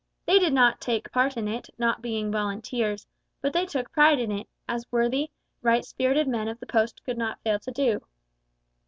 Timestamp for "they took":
3.53-3.91